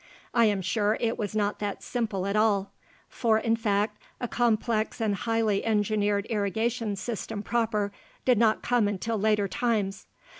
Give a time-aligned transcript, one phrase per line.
[0.33, 2.71] I am sure it was not that simple at all.
[3.07, 7.91] For, in fact, a complex and highly engineered irrigation system proper
[8.25, 10.07] did not come until later times.